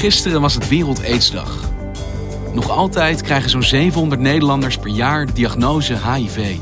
Gisteren 0.00 0.40
was 0.40 0.54
het 0.54 0.68
Wereld 0.68 1.04
Aidsdag. 1.04 1.70
Nog 2.52 2.70
altijd 2.70 3.22
krijgen 3.22 3.50
zo'n 3.50 3.62
700 3.62 4.20
Nederlanders 4.20 4.78
per 4.78 4.90
jaar 4.90 5.34
diagnose 5.34 5.96
HIV. 6.12 6.56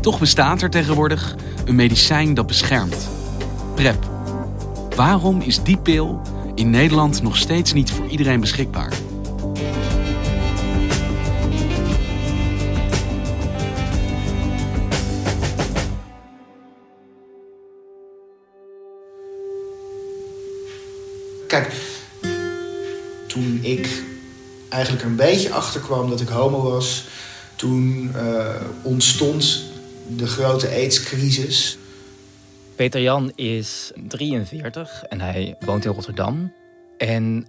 Toch 0.00 0.18
bestaat 0.18 0.62
er 0.62 0.70
tegenwoordig 0.70 1.36
een 1.64 1.74
medicijn 1.74 2.34
dat 2.34 2.46
beschermt. 2.46 3.08
PrEP. 3.74 4.08
Waarom 4.96 5.40
is 5.40 5.62
die 5.62 5.76
pil 5.78 6.20
in 6.54 6.70
Nederland 6.70 7.22
nog 7.22 7.36
steeds 7.36 7.72
niet 7.72 7.92
voor 7.92 8.06
iedereen 8.06 8.40
beschikbaar? 8.40 8.92
Kijk, 21.46 21.89
toen 23.30 23.58
ik 23.62 24.02
eigenlijk 24.68 25.04
er 25.04 25.10
een 25.10 25.16
beetje 25.16 25.52
achter 25.52 25.80
kwam 25.80 26.10
dat 26.10 26.20
ik 26.20 26.28
homo 26.28 26.62
was, 26.62 27.04
toen 27.56 28.12
uh, 28.16 28.54
ontstond 28.82 29.62
de 30.16 30.26
grote 30.26 30.68
AIDS-crisis. 30.68 31.78
Peter 32.76 33.00
Jan 33.00 33.32
is 33.34 33.92
43 34.08 35.02
en 35.08 35.20
hij 35.20 35.56
woont 35.60 35.84
in 35.84 35.92
Rotterdam. 35.92 36.52
En 36.98 37.46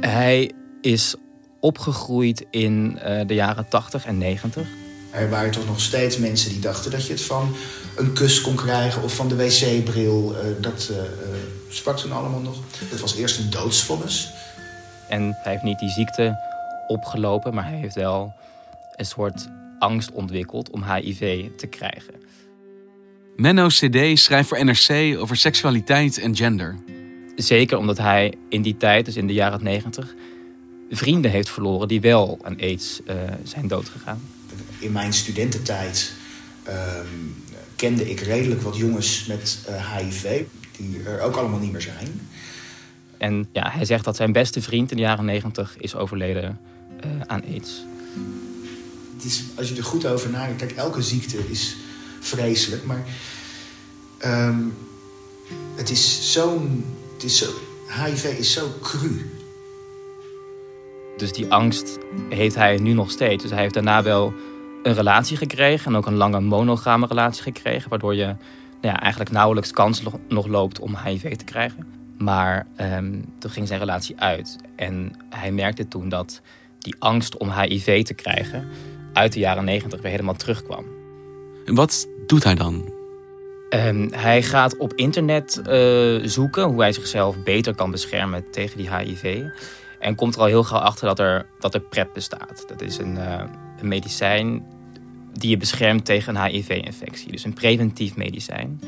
hij 0.00 0.52
is 0.80 1.14
opgegroeid 1.60 2.44
in 2.50 2.98
uh, 3.06 3.20
de 3.26 3.34
jaren 3.34 3.68
80 3.68 4.06
en 4.06 4.18
90. 4.18 4.66
Er 5.10 5.30
waren 5.30 5.50
toch 5.50 5.66
nog 5.66 5.80
steeds 5.80 6.18
mensen 6.18 6.50
die 6.50 6.60
dachten 6.60 6.90
dat 6.90 7.06
je 7.06 7.12
het 7.12 7.22
van 7.22 7.56
een 7.96 8.12
kus 8.12 8.40
kon 8.40 8.54
krijgen 8.54 9.02
of 9.02 9.14
van 9.14 9.28
de 9.28 9.36
wc-bril. 9.36 10.32
Uh, 10.32 10.38
dat 10.60 10.88
uh, 10.90 10.96
sprak 11.68 11.98
toen 11.98 12.12
allemaal 12.12 12.40
nog. 12.40 12.56
Het 12.84 13.00
was 13.00 13.16
eerst 13.16 13.38
een 13.38 13.50
doodsvonnis. 13.50 14.30
En 15.08 15.22
hij 15.42 15.52
heeft 15.52 15.62
niet 15.62 15.78
die 15.78 15.90
ziekte 15.90 16.36
opgelopen, 16.86 17.54
maar 17.54 17.68
hij 17.68 17.78
heeft 17.78 17.94
wel 17.94 18.32
een 18.96 19.06
soort 19.06 19.48
angst 19.78 20.12
ontwikkeld 20.12 20.70
om 20.70 20.84
HIV 20.84 21.46
te 21.56 21.66
krijgen. 21.66 22.14
Menno 23.36 23.66
CD 23.66 24.18
schrijft 24.18 24.48
voor 24.48 24.64
NRC 24.64 25.18
over 25.18 25.36
seksualiteit 25.36 26.18
en 26.18 26.36
gender. 26.36 26.76
Zeker 27.36 27.78
omdat 27.78 27.98
hij 27.98 28.34
in 28.48 28.62
die 28.62 28.76
tijd, 28.76 29.04
dus 29.04 29.16
in 29.16 29.26
de 29.26 29.32
jaren 29.32 29.62
90, 29.62 30.14
vrienden 30.90 31.30
heeft 31.30 31.50
verloren 31.50 31.88
die 31.88 32.00
wel 32.00 32.38
aan 32.42 32.60
AIDS 32.60 33.00
uh, 33.06 33.14
zijn 33.42 33.68
doodgegaan. 33.68 34.20
In 34.78 34.92
mijn 34.92 35.12
studententijd 35.12 36.12
um, 36.68 37.44
kende 37.76 38.10
ik 38.10 38.20
redelijk 38.20 38.62
wat 38.62 38.76
jongens 38.76 39.26
met 39.26 39.58
uh, 39.68 39.96
HIV, 39.96 40.42
die 40.76 41.02
er 41.02 41.20
ook 41.20 41.36
allemaal 41.36 41.58
niet 41.58 41.72
meer 41.72 41.80
zijn. 41.80 42.20
En 43.18 43.48
ja, 43.52 43.70
hij 43.70 43.84
zegt 43.84 44.04
dat 44.04 44.16
zijn 44.16 44.32
beste 44.32 44.62
vriend 44.62 44.90
in 44.90 44.96
de 44.96 45.02
jaren 45.02 45.24
90 45.24 45.76
is 45.78 45.94
overleden 45.94 46.58
uh, 47.04 47.10
aan 47.26 47.42
AIDS. 47.44 47.84
Het 49.14 49.24
is, 49.24 49.42
als 49.56 49.68
je 49.68 49.76
er 49.76 49.84
goed 49.84 50.06
over 50.06 50.30
nadenkt, 50.30 50.60
kijk, 50.60 50.72
elke 50.72 51.02
ziekte 51.02 51.50
is 51.50 51.76
vreselijk, 52.20 52.84
maar 52.84 53.04
um, 54.24 54.74
het 55.76 55.90
is 55.90 56.32
zo'n. 56.32 56.84
Zo, 57.26 57.46
HIV 57.88 58.24
is 58.24 58.52
zo 58.52 58.68
cru. 58.82 59.30
Dus 61.16 61.32
die 61.32 61.52
angst 61.52 61.98
heeft 62.28 62.54
hij 62.54 62.76
nu 62.76 62.92
nog 62.92 63.10
steeds. 63.10 63.42
Dus 63.42 63.52
hij 63.52 63.60
heeft 63.60 63.74
daarna 63.74 64.02
wel 64.02 64.34
een 64.82 64.94
relatie 64.94 65.36
gekregen 65.36 65.90
en 65.90 65.96
ook 65.96 66.06
een 66.06 66.16
lange 66.16 66.40
monogame 66.40 67.06
relatie 67.06 67.42
gekregen, 67.42 67.90
waardoor 67.90 68.14
je 68.14 68.24
nou 68.24 68.36
ja, 68.80 69.00
eigenlijk 69.00 69.30
nauwelijks 69.30 69.70
kans 69.70 70.02
nog 70.28 70.46
loopt 70.46 70.78
om 70.78 70.96
HIV 70.96 71.36
te 71.36 71.44
krijgen. 71.44 71.97
Maar 72.18 72.66
um, 72.80 73.24
toen 73.38 73.50
ging 73.50 73.68
zijn 73.68 73.80
relatie 73.80 74.20
uit 74.20 74.56
en 74.76 75.12
hij 75.30 75.52
merkte 75.52 75.88
toen 75.88 76.08
dat 76.08 76.40
die 76.78 76.94
angst 76.98 77.36
om 77.36 77.50
HIV 77.50 78.04
te 78.04 78.14
krijgen 78.14 78.68
uit 79.12 79.32
de 79.32 79.40
jaren 79.40 79.64
negentig 79.64 80.00
weer 80.00 80.10
helemaal 80.10 80.34
terugkwam. 80.34 80.84
En 81.64 81.74
wat 81.74 82.08
doet 82.26 82.44
hij 82.44 82.54
dan? 82.54 82.96
Um, 83.70 84.12
hij 84.12 84.42
gaat 84.42 84.76
op 84.76 84.92
internet 84.94 85.60
uh, 85.68 86.20
zoeken 86.24 86.64
hoe 86.64 86.80
hij 86.80 86.92
zichzelf 86.92 87.42
beter 87.42 87.74
kan 87.74 87.90
beschermen 87.90 88.50
tegen 88.50 88.76
die 88.76 88.94
HIV. 88.96 89.42
En 89.98 90.14
komt 90.14 90.34
er 90.34 90.40
al 90.40 90.46
heel 90.46 90.64
gauw 90.64 90.80
achter 90.80 91.06
dat 91.06 91.18
er, 91.18 91.46
dat 91.58 91.74
er 91.74 91.80
PrEP 91.80 92.08
bestaat. 92.14 92.64
Dat 92.66 92.80
is 92.80 92.98
een, 92.98 93.14
uh, 93.14 93.42
een 93.80 93.88
medicijn 93.88 94.66
die 95.32 95.50
je 95.50 95.56
beschermt 95.56 96.04
tegen 96.04 96.36
een 96.36 96.44
HIV-infectie. 96.44 97.32
Dus 97.32 97.44
een 97.44 97.52
preventief 97.52 98.16
medicijn. 98.16 98.80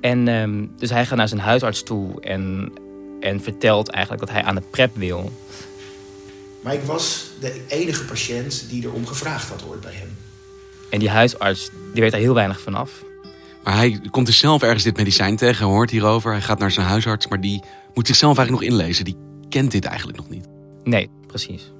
En 0.00 0.28
um, 0.28 0.70
dus 0.76 0.90
hij 0.90 1.06
gaat 1.06 1.18
naar 1.18 1.28
zijn 1.28 1.40
huisarts 1.40 1.82
toe 1.82 2.20
en, 2.20 2.72
en 3.20 3.40
vertelt 3.40 3.88
eigenlijk 3.88 4.26
dat 4.26 4.34
hij 4.34 4.44
aan 4.44 4.54
de 4.54 4.62
PrEP 4.70 4.96
wil. 4.96 5.32
Maar 6.60 6.74
ik 6.74 6.82
was 6.82 7.30
de 7.40 7.64
enige 7.68 8.04
patiënt 8.04 8.68
die 8.68 8.84
erom 8.84 9.06
gevraagd 9.06 9.48
had 9.48 9.64
ooit 9.68 9.80
bij 9.80 9.92
hem. 9.92 10.16
En 10.90 10.98
die 10.98 11.10
huisarts 11.10 11.70
die 11.92 12.02
weet 12.02 12.12
er 12.12 12.18
heel 12.18 12.34
weinig 12.34 12.60
vanaf. 12.60 12.90
Maar 13.64 13.76
hij 13.76 14.00
komt 14.10 14.26
dus 14.26 14.38
zelf 14.38 14.62
ergens 14.62 14.82
dit 14.82 14.96
medicijn 14.96 15.36
tegen, 15.36 15.66
hoort 15.66 15.90
hierover, 15.90 16.32
hij 16.32 16.40
gaat 16.40 16.58
naar 16.58 16.70
zijn 16.70 16.86
huisarts, 16.86 17.26
maar 17.28 17.40
die 17.40 17.62
moet 17.94 18.06
zichzelf 18.06 18.38
eigenlijk 18.38 18.66
nog 18.66 18.78
inlezen. 18.80 19.04
Die 19.04 19.16
kent 19.48 19.70
dit 19.70 19.84
eigenlijk 19.84 20.18
nog 20.18 20.28
niet. 20.28 20.46
Nee, 20.84 21.10
precies. 21.26 21.72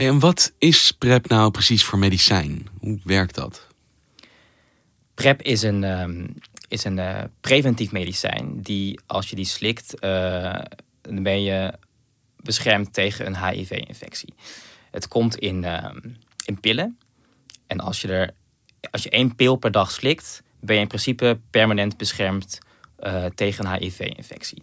En 0.00 0.18
wat 0.18 0.52
is 0.58 0.92
PrEP 0.92 1.28
nou 1.28 1.50
precies 1.50 1.84
voor 1.84 1.98
medicijn? 1.98 2.66
Hoe 2.78 2.98
werkt 3.04 3.34
dat? 3.34 3.66
PrEP 5.14 5.42
is 5.42 5.62
een, 5.62 5.82
um, 5.82 6.34
is 6.68 6.84
een 6.84 6.96
uh, 6.96 7.22
preventief 7.40 7.92
medicijn 7.92 8.62
die 8.62 9.00
als 9.06 9.30
je 9.30 9.36
die 9.36 9.44
slikt, 9.44 9.94
uh, 10.04 10.60
dan 11.00 11.22
ben 11.22 11.42
je 11.42 11.72
beschermd 12.36 12.92
tegen 12.92 13.26
een 13.26 13.46
HIV-infectie. 13.46 14.34
Het 14.90 15.08
komt 15.08 15.36
in, 15.36 15.62
uh, 15.62 15.90
in 16.44 16.60
pillen. 16.60 16.98
En 17.66 17.80
als 17.80 18.00
je, 18.00 18.08
er, 18.08 18.34
als 18.90 19.02
je 19.02 19.10
één 19.10 19.34
pil 19.34 19.56
per 19.56 19.70
dag 19.70 19.90
slikt, 19.90 20.42
ben 20.60 20.74
je 20.74 20.82
in 20.82 20.88
principe 20.88 21.38
permanent 21.50 21.96
beschermd 21.96 22.58
uh, 23.00 23.24
tegen 23.24 23.66
een 23.66 23.80
HIV-infectie. 23.80 24.62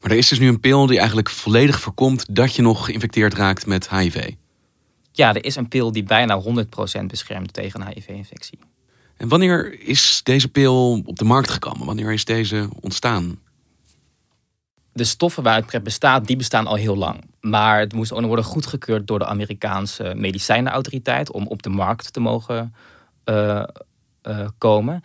Maar 0.00 0.10
er 0.10 0.16
is 0.16 0.28
dus 0.28 0.38
nu 0.38 0.48
een 0.48 0.60
pil 0.60 0.86
die 0.86 0.98
eigenlijk 0.98 1.30
volledig 1.30 1.80
voorkomt 1.80 2.34
dat 2.34 2.54
je 2.54 2.62
nog 2.62 2.84
geïnfecteerd 2.84 3.34
raakt 3.34 3.66
met 3.66 3.90
HIV. 3.90 4.32
Ja, 5.12 5.34
er 5.34 5.44
is 5.44 5.56
een 5.56 5.68
pil 5.68 5.92
die 5.92 6.02
bijna 6.02 6.42
100% 6.42 7.04
beschermt 7.06 7.52
tegen 7.52 7.80
een 7.80 7.92
HIV-infectie. 7.94 8.58
En 9.16 9.28
wanneer 9.28 9.80
is 9.80 10.20
deze 10.22 10.48
pil 10.48 11.02
op 11.04 11.18
de 11.18 11.24
markt 11.24 11.50
gekomen? 11.50 11.86
Wanneer 11.86 12.12
is 12.12 12.24
deze 12.24 12.68
ontstaan? 12.80 13.38
De 14.92 15.04
stoffen 15.04 15.42
waaruit 15.42 15.66
PrEP 15.66 15.84
bestaat, 15.84 16.26
die 16.26 16.36
bestaan 16.36 16.66
al 16.66 16.74
heel 16.74 16.96
lang. 16.96 17.24
Maar 17.40 17.78
het 17.78 17.92
moest 17.92 18.12
ook 18.12 18.18
nog 18.18 18.26
worden 18.26 18.44
goedgekeurd 18.44 19.06
door 19.06 19.18
de 19.18 19.26
Amerikaanse 19.26 20.12
medicijnenautoriteit 20.16 21.32
om 21.32 21.46
op 21.46 21.62
de 21.62 21.68
markt 21.68 22.12
te 22.12 22.20
mogen 22.20 22.74
uh, 23.24 23.62
uh, 24.22 24.48
komen. 24.58 25.02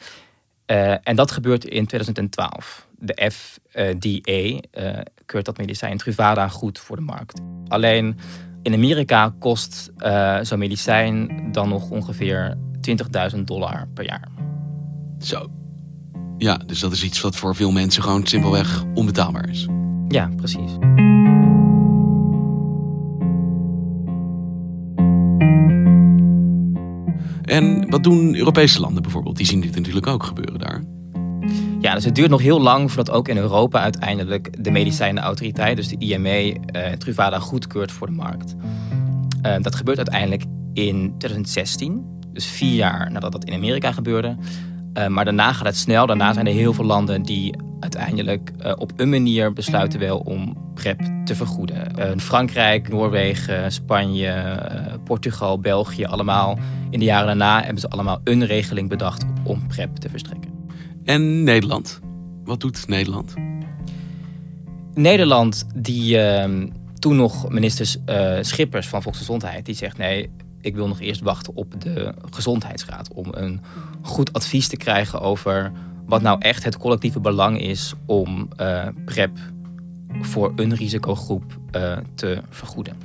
Uh, 0.67 0.95
en 1.07 1.15
dat 1.15 1.31
gebeurt 1.31 1.65
in 1.65 1.85
2012. 1.85 2.87
De 2.99 3.31
FDA 3.31 4.59
keurt 5.25 5.45
dat 5.45 5.57
medicijn 5.57 5.97
Truvada 5.97 6.47
goed 6.47 6.79
voor 6.79 6.95
de 6.95 7.01
markt. 7.01 7.41
Alleen 7.67 8.17
In 8.61 8.73
Amerika 8.73 9.35
kost 9.39 9.91
uh, 9.97 10.37
zo'n 10.41 10.59
medicijn 10.59 11.47
dan 11.51 11.69
nog 11.69 11.89
ongeveer 11.89 12.57
20.000 13.35 13.39
dollar 13.39 13.87
per 13.93 14.05
jaar. 14.05 14.27
Zo. 15.19 15.51
Ja, 16.37 16.57
dus 16.57 16.79
dat 16.79 16.91
is 16.91 17.03
iets 17.03 17.21
wat 17.21 17.35
voor 17.35 17.55
veel 17.55 17.71
mensen 17.71 18.03
gewoon 18.03 18.27
simpelweg 18.27 18.83
onbetaalbaar 18.93 19.49
is. 19.49 19.67
Ja, 20.07 20.31
precies. 20.35 20.71
En 27.45 27.89
wat 27.89 28.03
doen 28.03 28.35
Europese 28.35 28.79
landen 28.79 29.01
bijvoorbeeld? 29.01 29.37
Die 29.37 29.45
zien 29.45 29.61
dit 29.61 29.75
natuurlijk 29.75 30.07
ook 30.07 30.23
gebeuren 30.23 30.59
daar. 30.59 30.83
Ja, 31.79 31.93
dus 31.93 32.05
het 32.05 32.15
duurt 32.15 32.29
nog 32.29 32.41
heel 32.41 32.61
lang 32.61 32.91
voordat 32.91 33.15
ook 33.15 33.27
in 33.27 33.37
Europa 33.37 33.79
uiteindelijk 33.79 34.63
de 34.63 34.71
medicijnenautoriteit, 34.71 35.75
dus 35.75 35.87
de 35.87 35.97
IME, 35.97 36.55
uh, 36.75 36.87
Truvada 36.91 37.39
goedkeurt 37.39 37.91
voor 37.91 38.07
de 38.07 38.13
markt. 38.13 38.55
Uh, 39.45 39.55
dat 39.61 39.75
gebeurt 39.75 39.97
uiteindelijk 39.97 40.43
in 40.73 41.13
2016, 41.17 42.19
dus 42.33 42.45
vier 42.45 42.75
jaar 42.75 43.11
nadat 43.11 43.31
dat 43.31 43.43
in 43.43 43.53
Amerika 43.53 43.91
gebeurde. 43.91 44.35
Uh, 44.97 45.07
maar 45.07 45.25
daarna 45.25 45.53
gaat 45.53 45.65
het 45.65 45.77
snel. 45.77 46.05
Daarna 46.05 46.33
zijn 46.33 46.47
er 46.47 46.53
heel 46.53 46.73
veel 46.73 46.85
landen 46.85 47.21
die 47.21 47.55
uiteindelijk 47.79 48.51
uh, 48.65 48.71
op 48.77 48.91
een 48.95 49.09
manier 49.09 49.53
besluiten 49.53 49.99
wel 49.99 50.17
om 50.17 50.57
PrEP 50.73 51.01
te 51.25 51.35
vergoeden. 51.35 51.91
Uh, 51.99 52.11
Frankrijk, 52.17 52.89
Noorwegen, 52.89 53.71
Spanje, 53.71 54.59
Portugal, 55.03 55.59
België, 55.59 56.05
allemaal 56.05 56.59
in 56.89 56.99
de 56.99 57.05
jaren 57.05 57.27
daarna 57.27 57.61
hebben 57.61 57.79
ze 57.79 57.89
allemaal 57.89 58.21
een 58.23 58.45
regeling 58.45 58.89
bedacht 58.89 59.25
om 59.43 59.67
PrEP 59.67 59.95
te 59.95 60.09
verstrekken. 60.09 60.51
En 61.03 61.43
Nederland? 61.43 61.99
Wat 62.43 62.59
doet 62.59 62.87
Nederland? 62.87 63.33
Nederland, 64.93 65.67
die 65.75 66.19
ehm, 66.19 66.67
toen 66.99 67.15
nog 67.15 67.49
minister 67.49 67.95
Schippers 68.41 68.87
van 68.87 69.01
Volksgezondheid, 69.01 69.65
die 69.65 69.75
zegt 69.75 69.97
nee, 69.97 70.29
ik 70.65 70.75
wil 70.75 70.87
nog 70.87 70.99
eerst 70.99 71.21
wachten 71.21 71.55
op 71.55 71.81
de 71.81 72.13
gezondheidsraad 72.31 73.13
om 73.13 73.25
een 73.31 73.61
goed 74.01 74.33
advies 74.33 74.67
te 74.67 74.77
krijgen 74.77 75.21
over 75.21 75.71
wat 76.05 76.21
nou 76.21 76.39
echt 76.39 76.63
het 76.63 76.77
collectieve 76.77 77.19
belang 77.19 77.61
is 77.61 77.93
om 78.05 78.49
uh, 78.61 78.87
PrEP 79.05 79.37
voor 80.21 80.53
een 80.55 80.75
risicogroep 80.75 81.59
uh, 81.71 81.97
te 82.15 82.41
vergoeden. 82.49 82.95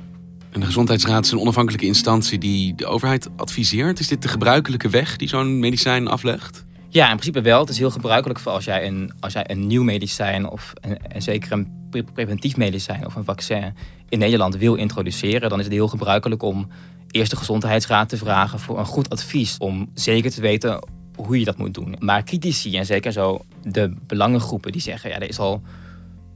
En 0.51 0.59
de 0.59 0.65
Gezondheidsraad 0.65 1.25
is 1.25 1.31
een 1.31 1.39
onafhankelijke 1.39 1.85
instantie 1.85 2.39
die 2.39 2.75
de 2.75 2.85
overheid 2.85 3.29
adviseert. 3.35 3.99
Is 3.99 4.07
dit 4.07 4.21
de 4.21 4.27
gebruikelijke 4.27 4.89
weg 4.89 5.15
die 5.15 5.27
zo'n 5.27 5.59
medicijn 5.59 6.07
aflegt? 6.07 6.65
Ja, 6.89 7.09
in 7.09 7.17
principe 7.17 7.41
wel. 7.41 7.59
Het 7.59 7.69
is 7.69 7.77
heel 7.77 7.91
gebruikelijk 7.91 8.39
voor 8.39 8.51
als 8.51 8.65
jij 8.65 8.87
een, 8.87 9.13
als 9.19 9.33
jij 9.33 9.49
een 9.49 9.67
nieuw 9.67 9.83
medicijn 9.83 10.49
of 10.49 10.73
en 11.07 11.21
zeker 11.21 11.51
een 11.51 11.79
preventief 12.13 12.57
medicijn 12.57 13.05
of 13.05 13.15
een 13.15 13.23
vaccin 13.23 13.73
in 14.09 14.19
Nederland 14.19 14.57
wil 14.57 14.75
introduceren. 14.75 15.49
Dan 15.49 15.59
is 15.59 15.65
het 15.65 15.73
heel 15.73 15.87
gebruikelijk 15.87 16.43
om 16.43 16.67
eerst 17.11 17.31
de 17.31 17.37
gezondheidsraad 17.37 18.09
te 18.09 18.17
vragen 18.17 18.59
voor 18.59 18.79
een 18.79 18.85
goed 18.85 19.09
advies. 19.09 19.57
Om 19.57 19.89
zeker 19.93 20.31
te 20.31 20.41
weten 20.41 20.87
hoe 21.15 21.39
je 21.39 21.45
dat 21.45 21.57
moet 21.57 21.73
doen. 21.73 21.95
Maar 21.99 22.23
critici 22.23 22.77
en 22.77 22.85
zeker 22.85 23.11
zo 23.11 23.41
de 23.63 23.93
belangengroepen 24.07 24.71
die 24.71 24.81
zeggen... 24.81 25.09
ja, 25.09 25.15
er 25.15 25.29
is 25.29 25.39
al 25.39 25.61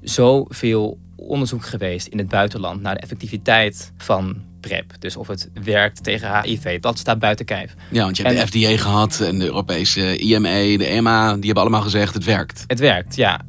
zoveel 0.01 0.99
onderzoek 1.15 1.65
geweest 1.65 2.07
in 2.07 2.17
het 2.17 2.27
buitenland... 2.27 2.81
naar 2.81 2.93
de 2.93 3.01
effectiviteit 3.01 3.91
van 3.97 4.41
PrEP. 4.59 4.93
Dus 4.99 5.15
of 5.15 5.27
het 5.27 5.49
werkt 5.63 6.03
tegen 6.03 6.43
HIV, 6.43 6.79
dat 6.79 6.97
staat 6.97 7.19
buiten 7.19 7.45
kijf. 7.45 7.73
Ja, 7.91 8.03
want 8.03 8.17
je 8.17 8.23
hebt 8.23 8.51
de 8.51 8.59
FDA 8.59 8.77
gehad 8.77 9.19
en 9.19 9.39
de 9.39 9.45
Europese 9.45 10.17
IMA, 10.17 10.77
de 10.77 10.85
EMA... 10.85 11.33
die 11.33 11.45
hebben 11.45 11.63
allemaal 11.63 11.81
gezegd 11.81 12.13
het 12.13 12.23
werkt. 12.23 12.63
Het 12.67 12.79
werkt, 12.79 13.15
ja. 13.15 13.41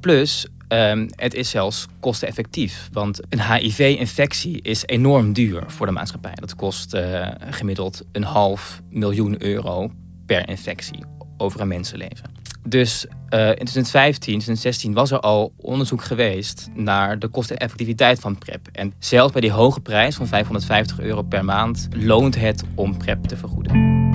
Plus, 0.00 0.46
Um, 0.68 1.08
het 1.14 1.34
is 1.34 1.50
zelfs 1.50 1.86
kosteneffectief. 2.00 2.88
Want 2.92 3.20
een 3.28 3.52
HIV-infectie 3.52 4.62
is 4.62 4.86
enorm 4.86 5.32
duur 5.32 5.62
voor 5.66 5.86
de 5.86 5.92
maatschappij. 5.92 6.34
Dat 6.34 6.54
kost 6.54 6.94
uh, 6.94 7.28
gemiddeld 7.50 8.04
een 8.12 8.24
half 8.24 8.82
miljoen 8.90 9.42
euro 9.42 9.90
per 10.26 10.48
infectie 10.48 11.04
over 11.36 11.60
een 11.60 11.68
mensenleven. 11.68 12.30
Dus 12.66 13.04
uh, 13.04 13.48
in 13.48 13.54
2015, 13.54 14.20
2016 14.20 14.92
was 14.92 15.10
er 15.10 15.20
al 15.20 15.52
onderzoek 15.56 16.04
geweest 16.04 16.68
naar 16.74 17.18
de 17.18 17.28
kosteneffectiviteit 17.28 18.20
van 18.20 18.38
PrEP. 18.38 18.68
En 18.72 18.94
zelfs 18.98 19.32
bij 19.32 19.40
die 19.40 19.52
hoge 19.52 19.80
prijs 19.80 20.16
van 20.16 20.26
550 20.26 21.00
euro 21.00 21.22
per 21.22 21.44
maand 21.44 21.88
loont 21.96 22.36
het 22.36 22.64
om 22.74 22.98
PrEP 22.98 23.24
te 23.24 23.36
vergoeden. 23.36 24.07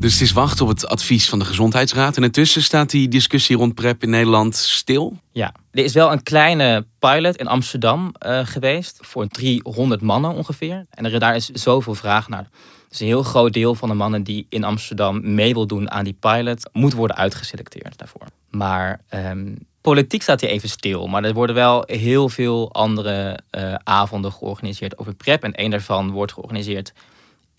Dus 0.00 0.12
het 0.12 0.22
is 0.22 0.32
wachten 0.32 0.64
op 0.64 0.70
het 0.70 0.88
advies 0.88 1.28
van 1.28 1.38
de 1.38 1.44
Gezondheidsraad. 1.44 2.16
En 2.16 2.22
intussen 2.22 2.62
staat 2.62 2.90
die 2.90 3.08
discussie 3.08 3.56
rond 3.56 3.74
PrEP 3.74 4.02
in 4.02 4.10
Nederland 4.10 4.56
stil. 4.56 5.18
Ja, 5.32 5.54
er 5.70 5.84
is 5.84 5.92
wel 5.92 6.12
een 6.12 6.22
kleine 6.22 6.86
pilot 6.98 7.36
in 7.36 7.46
Amsterdam 7.46 8.14
uh, 8.26 8.40
geweest. 8.44 8.98
Voor 9.00 9.28
300 9.28 10.00
mannen 10.00 10.34
ongeveer. 10.34 10.86
En 10.90 11.04
er, 11.04 11.18
daar 11.18 11.34
is 11.34 11.48
zoveel 11.48 11.94
vraag 11.94 12.28
naar. 12.28 12.48
Dus 12.88 13.00
een 13.00 13.06
heel 13.06 13.22
groot 13.22 13.52
deel 13.52 13.74
van 13.74 13.88
de 13.88 13.94
mannen 13.94 14.22
die 14.22 14.46
in 14.48 14.64
Amsterdam 14.64 15.34
mee 15.34 15.54
wil 15.54 15.66
doen 15.66 15.90
aan 15.90 16.04
die 16.04 16.16
pilot... 16.20 16.70
moet 16.72 16.92
worden 16.92 17.16
uitgeselecteerd 17.16 17.98
daarvoor. 17.98 18.26
Maar 18.50 19.00
um, 19.14 19.58
politiek 19.80 20.22
staat 20.22 20.40
hier 20.40 20.50
even 20.50 20.68
stil. 20.68 21.06
Maar 21.06 21.24
er 21.24 21.34
worden 21.34 21.54
wel 21.54 21.82
heel 21.86 22.28
veel 22.28 22.72
andere 22.72 23.38
uh, 23.50 23.74
avonden 23.84 24.32
georganiseerd 24.32 24.98
over 24.98 25.14
PrEP. 25.14 25.44
En 25.44 25.62
een 25.64 25.70
daarvan 25.70 26.10
wordt 26.10 26.32
georganiseerd 26.32 26.92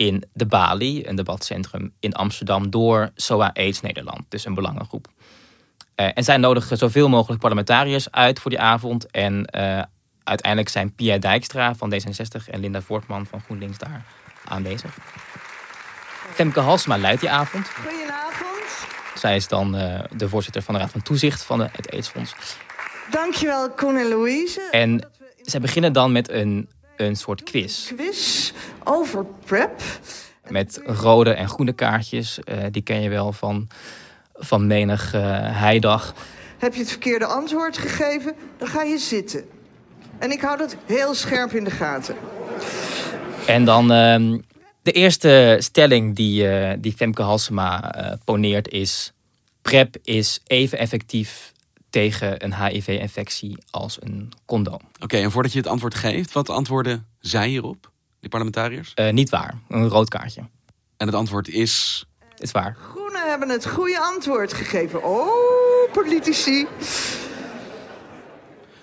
in 0.02 0.24
de 0.34 0.46
Bali, 0.46 1.06
een 1.06 1.16
debatcentrum 1.16 1.94
in 2.00 2.14
Amsterdam, 2.14 2.70
door 2.70 3.12
SOA 3.16 3.52
AIDS 3.54 3.82
Nederland, 3.82 4.22
dus 4.30 4.46
een 4.46 4.54
belangengroep. 4.54 5.08
Uh, 5.96 6.08
en 6.14 6.24
zij 6.24 6.38
nodigen 6.38 6.78
zoveel 6.78 7.10
mogelijk 7.10 7.40
parlementariërs 7.40 8.12
uit 8.12 8.40
voor 8.40 8.52
die 8.52 8.60
avond. 8.60 9.12
En 9.12 9.34
uh, 9.56 9.82
uiteindelijk 10.24 10.70
zijn 10.70 10.96
Pia 10.96 11.18
Dijkstra 11.18 11.76
van 11.76 11.94
D66 11.94 12.50
en 12.50 12.60
Linda 12.60 12.82
Voortman 12.82 13.26
van 13.26 13.42
GroenLinks 13.42 13.78
daar 13.78 14.06
aanwezig. 14.46 14.98
Femke 16.34 16.60
Halsma 16.60 16.98
leidt 16.98 17.22
die 17.22 17.30
avond. 17.30 17.68
Goedenavond. 17.68 18.88
Zij 19.16 19.36
is 19.36 19.48
dan 19.48 19.76
uh, 19.76 20.00
de 20.16 20.30
voorzitter 20.30 20.62
van 20.62 20.74
de 20.74 20.80
Raad 20.80 20.92
van 20.92 21.02
Toezicht 21.02 21.44
van 21.44 21.60
het 21.60 21.92
AIDS-fonds. 21.92 22.36
Dankjewel, 23.10 23.72
Koen 23.72 23.98
en 23.98 24.10
Louise. 24.10 24.68
En 24.72 25.10
zij 25.42 25.60
beginnen 25.60 25.94
dan 25.94 26.12
met 26.12 26.30
een 26.30 26.70
een 27.06 27.16
soort 27.16 27.44
quiz. 27.44 27.88
Quiz 27.88 28.52
over 28.84 29.26
prep. 29.46 29.82
Met 30.48 30.80
rode 30.84 31.32
en 31.32 31.50
groene 31.50 31.74
kaartjes. 31.74 32.40
Uh, 32.46 32.64
die 32.72 32.82
ken 32.82 33.02
je 33.02 33.10
wel 33.10 33.34
van, 33.34 33.68
van 34.34 34.68
menig 34.68 35.14
uh, 35.14 35.22
heidag. 35.40 36.14
Heb 36.58 36.74
je 36.74 36.80
het 36.80 36.90
verkeerde 36.90 37.26
antwoord 37.26 37.78
gegeven, 37.78 38.36
dan 38.58 38.68
ga 38.68 38.84
je 38.84 38.98
zitten. 38.98 39.46
En 40.20 40.32
ik 40.32 40.42
hou 40.42 40.58
dat 40.58 40.76
heel 40.86 41.14
scherp 41.14 41.52
in 41.52 41.64
de 41.64 41.72
gaten. 41.72 42.16
En 43.48 43.66
dan 43.66 43.84
uh, 43.84 44.40
de 44.82 44.92
eerste 44.92 45.58
stelling 45.60 46.16
die, 46.16 46.44
uh, 46.44 46.74
die 46.80 46.94
Femke 46.94 47.22
Halsema 47.22 47.94
poneert 48.26 48.70
is... 48.70 49.14
PrEP 49.62 49.98
is 50.04 50.40
even 50.48 50.78
effectief 50.78 51.52
tegen 51.92 52.44
een 52.44 52.56
HIV-infectie 52.56 53.58
als 53.70 53.98
een 54.02 54.32
condoom. 54.46 54.80
Oké, 55.00 55.18
en 55.18 55.32
voordat 55.32 55.52
je 55.52 55.58
het 55.58 55.68
antwoord 55.68 55.96
geeft, 55.96 56.32
wat 56.32 56.50
antwoorden 56.50 57.08
zij 57.20 57.48
hierop, 57.48 57.92
die 58.20 58.30
parlementariërs? 58.30 58.92
Uh, 58.96 59.10
niet 59.10 59.30
waar, 59.30 59.58
een 59.68 59.88
rood 59.88 60.10
kaartje. 60.10 60.42
En 60.98 61.08
het 61.08 61.16
antwoord 61.16 61.48
is? 61.48 62.06
Het 62.30 62.42
is 62.42 62.52
waar. 62.52 62.78
Groenen 62.92 63.30
hebben 63.30 63.50
het 63.50 63.68
goede 63.68 64.00
antwoord 64.00 64.54
gegeven. 64.54 65.04
Oh, 65.04 65.92
politici. 65.92 66.68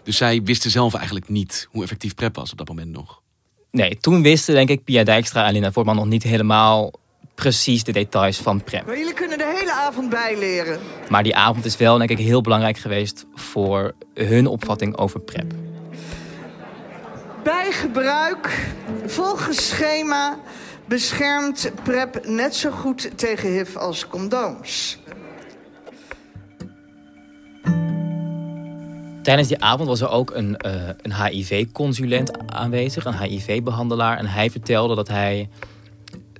Dus 0.03 0.17
zij 0.17 0.43
wisten 0.43 0.71
zelf 0.71 0.95
eigenlijk 0.95 1.29
niet 1.29 1.69
hoe 1.71 1.83
effectief 1.83 2.15
PrEP 2.15 2.35
was 2.35 2.51
op 2.51 2.59
dat 2.59 2.69
moment 2.69 2.91
nog? 2.91 3.23
Nee, 3.71 3.99
toen 3.99 4.23
wisten 4.23 4.55
denk 4.55 4.69
ik 4.69 4.85
Pia 4.85 5.05
Dijkstra 5.05 5.47
en 5.47 5.53
Linda 5.53 5.73
Voortman 5.73 5.97
nog 5.97 6.07
niet 6.07 6.23
helemaal 6.23 6.93
precies 7.35 7.85
de 7.85 7.93
details 7.93 8.39
van 8.39 8.63
PrEP. 8.63 8.87
Maar 8.87 8.99
jullie 8.99 9.15
kunnen 9.15 9.39
de 9.39 9.55
hele 9.57 9.73
avond 9.73 10.11
bijleren. 10.11 10.79
Maar 11.09 11.23
die 11.23 11.37
avond 11.37 11.65
is 11.65 11.77
wel 11.77 11.99
denk 11.99 12.11
ik 12.11 12.19
heel 12.19 12.41
belangrijk 12.41 12.79
geweest 12.79 13.27
voor 13.35 13.95
hun 14.15 14.47
opvatting 14.47 14.97
over 14.97 15.21
PrEP. 15.21 15.53
Bij 17.43 17.73
gebruik, 17.73 18.69
volgens 19.07 19.69
schema, 19.69 20.39
beschermt 20.85 21.71
PrEP 21.83 22.27
net 22.27 22.55
zo 22.55 22.71
goed 22.71 23.11
tegen 23.19 23.53
HIV 23.53 23.77
als 23.77 24.07
condooms. 24.07 24.99
Tijdens 29.23 29.49
die 29.49 29.63
avond 29.63 29.89
was 29.89 30.01
er 30.01 30.11
ook 30.11 30.31
een, 30.31 30.57
uh, 30.67 30.73
een 31.03 31.15
HIV-consulent 31.25 32.49
aanwezig, 32.49 33.05
een 33.05 33.19
HIV-behandelaar. 33.19 34.19
En 34.19 34.27
hij 34.27 34.51
vertelde 34.51 34.95
dat 34.95 35.09
hij 35.09 35.49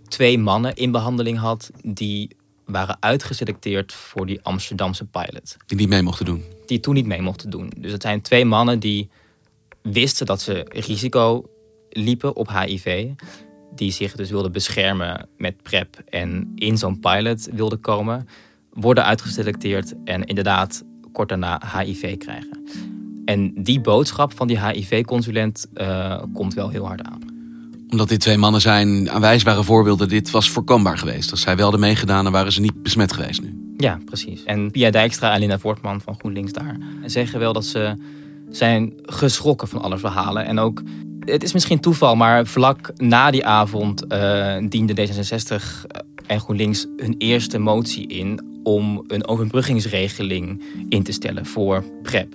twee 0.09 0.39
mannen 0.39 0.75
in 0.75 0.91
behandeling 0.91 1.39
had 1.39 1.71
die 1.83 2.37
waren 2.65 2.97
uitgeselecteerd 3.01 3.93
voor 3.93 4.27
die 4.27 4.43
Amsterdamse 4.43 5.05
pilot. 5.05 5.57
Die 5.67 5.77
niet 5.77 5.89
mee 5.89 6.03
mochten 6.03 6.25
doen? 6.25 6.43
Die 6.67 6.81
toen 6.81 6.95
niet 6.95 7.07
mee 7.07 7.23
mochten 7.23 7.51
doen. 7.51 7.73
Dus 7.79 7.93
het 7.93 8.03
zijn 8.03 8.21
twee 8.21 8.45
mannen 8.45 8.79
die 8.79 9.09
wisten 9.83 10.27
dat 10.27 10.41
ze 10.41 10.67
risico 10.69 11.51
liepen 11.91 12.37
op 12.37 12.49
HIV. 12.49 13.09
Die 13.75 13.93
zich 13.93 14.15
dus 14.15 14.31
wilden 14.31 14.53
beschermen 14.53 15.29
met 15.37 15.63
PrEP 15.63 16.03
en 16.09 16.53
in 16.55 16.79
zo'n 16.79 17.01
pilot 17.01 17.49
wilden 17.53 17.81
komen. 17.81 18.29
Worden 18.73 19.05
uitgeselecteerd 19.05 19.95
en 20.05 20.25
inderdaad 20.25 20.85
kort 21.13 21.29
daarna 21.29 21.63
HIV 21.77 22.17
krijgen. 22.17 22.65
En 23.25 23.63
die 23.63 23.81
boodschap 23.81 24.37
van 24.37 24.47
die 24.47 24.61
HIV-consulent 24.61 25.67
uh, 25.75 26.23
komt 26.33 26.55
wel 26.55 26.69
heel 26.69 26.87
hard 26.87 27.03
aan. 27.03 27.28
Omdat 27.91 28.09
dit 28.09 28.21
twee 28.21 28.37
mannen 28.37 28.61
zijn 28.61 29.11
aanwijsbare 29.11 29.65
voorbeelden, 29.65 30.09
dit 30.09 30.31
was 30.31 30.51
voorkombaar 30.51 30.99
geweest. 30.99 31.31
Als 31.31 31.41
zij 31.41 31.55
wel 31.55 31.63
hadden 31.63 31.81
meegedaan, 31.81 32.25
dan 32.25 32.33
waren 32.33 32.53
ze 32.53 32.61
niet 32.61 32.83
besmet 32.83 33.13
geweest 33.13 33.43
nu. 33.43 33.73
Ja, 33.77 33.99
precies. 34.05 34.45
En 34.45 34.71
Pia 34.71 34.91
Dijkstra 34.91 35.33
en 35.33 35.41
Linda 35.41 35.59
Voortman 35.59 36.01
van 36.01 36.15
GroenLinks 36.19 36.53
daar 36.53 36.79
zeggen 37.05 37.39
wel 37.39 37.53
dat 37.53 37.65
ze 37.65 37.97
zijn 38.51 38.93
geschrokken 39.03 39.69
van 39.69 39.81
alle 39.81 39.99
verhalen. 39.99 40.45
En 40.45 40.59
ook, 40.59 40.83
het 41.21 41.43
is 41.43 41.53
misschien 41.53 41.81
toeval, 41.81 42.17
maar 42.17 42.47
vlak 42.47 42.93
na 42.97 43.31
die 43.31 43.47
avond 43.47 44.13
uh, 44.13 44.57
diende 44.69 45.09
D66 45.09 45.65
en 46.27 46.41
GroenLinks 46.41 46.87
hun 46.97 47.15
eerste 47.19 47.59
motie 47.59 48.07
in 48.07 48.41
om 48.63 49.05
een 49.07 49.27
overbruggingsregeling 49.27 50.63
in 50.89 51.03
te 51.03 51.13
stellen 51.13 51.47
voor 51.47 51.85
PrEP. 52.03 52.35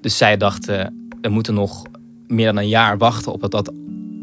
Dus 0.00 0.16
zij 0.16 0.36
dachten, 0.36 1.08
we 1.20 1.28
moeten 1.28 1.54
nog 1.54 1.82
meer 2.26 2.46
dan 2.46 2.56
een 2.56 2.68
jaar 2.68 2.98
wachten 2.98 3.32
op 3.32 3.50
dat 3.50 3.72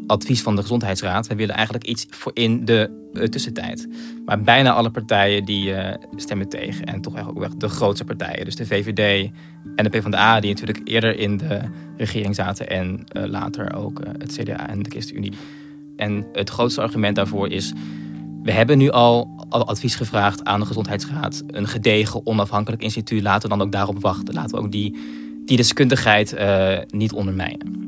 advies 0.08 0.42
van 0.42 0.56
de 0.56 0.62
Gezondheidsraad. 0.62 1.28
We 1.28 1.36
willen 1.36 1.56
eigenlijk 1.56 1.86
iets 1.86 2.06
voor 2.10 2.32
in 2.34 2.66
de 2.66 3.10
uh, 3.14 3.24
tussentijd. 3.24 3.88
Maar 4.26 4.42
bijna 4.42 4.74
alle 4.74 4.90
partijen 4.90 5.46
die 5.46 5.70
uh, 5.70 5.94
stemmen 6.16 6.50
tegen. 6.50 6.86
En 6.86 7.02
toch 7.02 7.16
eigenlijk 7.16 7.46
ook 7.46 7.60
de 7.60 7.70
grootste 7.70 8.04
partijen. 8.04 8.46
Dus 8.46 8.56
de 8.56 8.66
VVD 8.66 9.32
en 9.76 9.84
de 9.84 9.90
PvdA, 9.90 10.40
die 10.40 10.50
natuurlijk 10.50 10.82
eerder 10.84 11.20
in 11.20 11.38
de 11.38 11.62
regering 11.98 12.36
zaten. 12.36 12.70
En 12.70 13.04
uh, 13.14 13.26
later 13.26 13.76
ook 13.76 14.02
het 14.18 14.38
CDA 14.38 14.70
en 14.70 14.84
de 14.84 14.90
ChristenUnie. 14.90 15.34
En 15.96 16.26
het 16.34 16.50
grootste 16.50 16.82
argument 16.82 17.16
daarvoor 17.16 17.50
is... 17.50 17.74
We 18.44 18.54
hebben 18.54 18.78
nu 18.78 18.90
al 18.90 19.46
advies 19.50 19.96
gevraagd 19.96 20.44
aan 20.44 20.60
de 20.60 20.66
Gezondheidsraad. 20.66 21.44
Een 21.48 21.68
gedegen, 21.68 22.26
onafhankelijk 22.26 22.82
instituut. 22.82 23.22
Laten 23.22 23.50
we 23.50 23.58
dan 23.58 23.66
ook 23.66 23.72
daarop 23.72 24.02
wachten. 24.02 24.34
Laten 24.34 24.56
we 24.56 24.64
ook 24.64 24.72
die, 24.72 24.98
die 25.46 25.58
deskundigheid 25.58 26.36
niet 26.88 27.14
ondermijnen. 27.14 27.87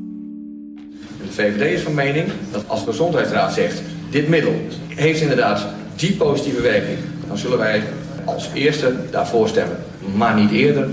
De 1.30 1.36
VVD 1.36 1.60
is 1.60 1.82
van 1.82 1.94
mening 1.94 2.32
dat 2.52 2.68
als 2.68 2.84
de 2.84 2.90
Gezondheidsraad 2.90 3.52
zegt... 3.52 3.82
dit 4.10 4.28
middel 4.28 4.66
heeft 4.88 5.20
inderdaad 5.20 5.66
die 5.96 6.16
positieve 6.16 6.60
werking... 6.60 6.98
dan 7.26 7.38
zullen 7.38 7.58
wij 7.58 7.82
als 8.24 8.48
eerste 8.54 9.10
daarvoor 9.10 9.48
stemmen. 9.48 9.76
Maar 10.14 10.34
niet 10.34 10.50
eerder 10.50 10.88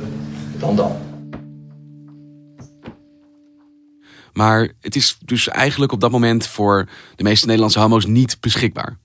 dan 0.60 0.76
dan. 0.76 0.98
Maar 4.34 4.72
het 4.82 4.96
is 4.96 5.18
dus 5.26 5.48
eigenlijk 5.48 5.92
op 5.92 6.02
dat 6.02 6.12
moment 6.12 6.48
voor 6.48 6.90
de 7.16 7.24
meeste 7.24 7.46
Nederlandse 7.46 7.80
homo's 7.80 8.06
niet 8.06 8.38
beschikbaar. 8.40 8.98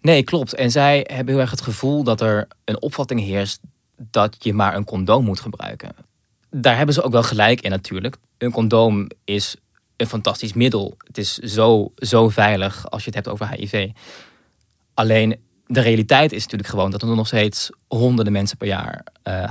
Nee, 0.00 0.22
klopt. 0.22 0.54
En 0.54 0.70
zij 0.70 1.06
hebben 1.12 1.34
heel 1.34 1.42
erg 1.42 1.50
het 1.50 1.60
gevoel 1.60 2.02
dat 2.02 2.20
er 2.20 2.48
een 2.64 2.82
opvatting 2.82 3.20
heerst 3.20 3.60
dat 3.96 4.36
je 4.38 4.54
maar 4.54 4.76
een 4.76 4.84
condoom 4.84 5.24
moet 5.24 5.40
gebruiken. 5.40 5.94
Daar 6.50 6.76
hebben 6.76 6.94
ze 6.94 7.02
ook 7.02 7.12
wel 7.12 7.22
gelijk 7.22 7.60
in 7.60 7.70
natuurlijk. 7.70 8.16
Een 8.38 8.52
condoom 8.52 9.08
is 9.24 9.56
een 10.02 10.08
fantastisch 10.08 10.52
middel. 10.52 10.94
Het 11.06 11.18
is 11.18 11.34
zo, 11.34 11.92
zo 11.96 12.28
veilig 12.28 12.90
als 12.90 13.04
je 13.04 13.06
het 13.06 13.14
hebt 13.14 13.28
over 13.28 13.50
HIV. 13.50 13.88
Alleen 14.94 15.40
de 15.66 15.80
realiteit 15.80 16.32
is 16.32 16.42
natuurlijk 16.42 16.68
gewoon 16.68 16.90
dat 16.90 17.02
er 17.02 17.08
nog 17.08 17.26
steeds 17.26 17.70
honderden 17.88 18.32
mensen 18.32 18.56
per 18.56 18.68
jaar 18.68 19.04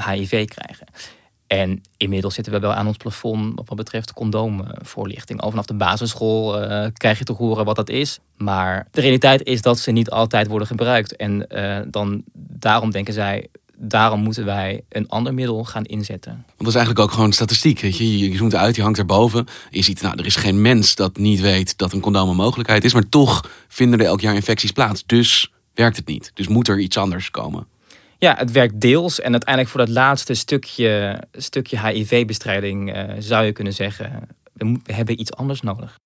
HIV 0.08 0.46
krijgen. 0.48 0.88
En 1.52 1.82
inmiddels 1.98 2.34
zitten 2.34 2.54
we 2.54 2.60
wel 2.60 2.74
aan 2.74 2.88
ons 2.88 2.98
plafond 2.98 3.62
wat 3.66 3.78
betreft 3.78 4.14
condoomvoorlichting. 4.14 5.42
Al 5.42 5.50
vanaf 5.50 5.66
de 5.66 5.74
basisschool 5.74 6.64
uh, 6.64 6.86
krijg 6.94 7.18
je 7.18 7.24
te 7.24 7.34
horen 7.34 7.66
wat 7.66 7.76
dat 7.76 7.90
is. 7.90 8.20
Maar 8.38 8.88
de 8.92 9.02
realiteit 9.02 9.44
is 9.44 9.62
dat 9.62 9.80
ze 9.80 9.92
niet 9.92 10.10
altijd 10.10 10.48
worden 10.48 10.68
gebruikt. 10.68 11.16
En 11.16 11.46
uh, 11.50 11.80
dan, 11.88 12.24
daarom 12.34 12.92
denken 12.92 13.14
zij, 13.14 13.48
daarom 13.82 14.20
moeten 14.20 14.46
wij 14.46 14.84
een 14.90 15.10
ander 15.10 15.34
middel 15.34 15.64
gaan 15.64 15.84
inzetten. 15.84 16.32
Want 16.32 16.58
dat 16.58 16.68
is 16.68 16.76
eigenlijk 16.76 17.06
ook 17.06 17.12
gewoon 17.12 17.34
statistiek. 17.34 17.80
Weet 17.80 17.98
je? 17.98 18.18
je 18.18 18.38
zoomt 18.38 18.56
uit, 18.56 18.76
je 18.76 18.82
hangt 18.82 19.00
erboven. 19.00 19.48
Je 19.70 19.82
ziet, 19.82 20.02
nou, 20.02 20.18
er 20.18 20.26
is 20.26 20.36
geen 20.36 20.62
mens 20.62 20.96
dat 20.96 21.18
niet 21.18 21.42
weet 21.42 21.78
dat 21.78 21.94
een 21.94 22.00
condoom 22.00 22.30
een 22.30 22.36
mogelijkheid 22.36 22.84
is. 22.84 22.94
Maar 22.94 23.10
toch 23.10 23.50
vinden 23.68 24.00
er 24.00 24.06
elk 24.06 24.22
jaar 24.22 24.36
infecties 24.36 24.72
plaats. 24.72 25.04
Dus 25.06 25.52
werkt 25.74 25.98
het 25.98 26.08
niet. 26.08 26.32
Dus 26.34 26.48
moet 26.48 26.68
er 26.68 26.80
iets 26.80 26.98
anders 26.98 27.32
komen. 27.32 27.68
Ja, 28.18 28.36
het 28.38 28.52
werkt 28.52 28.82
deels. 28.82 29.22
En 29.22 29.32
uiteindelijk 29.32 29.72
voor 29.72 29.86
dat 29.86 29.96
laatste 29.96 30.34
stukje, 30.34 31.22
stukje 31.32 31.88
HIV-bestrijding 31.88 32.96
uh, 32.96 33.04
zou 33.20 33.46
je 33.46 33.52
kunnen 33.52 33.74
zeggen... 33.74 34.28
We 34.54 34.80
hebben 34.94 35.20
iets 35.20 35.34
anders 35.34 35.62
nodig. 35.62 36.00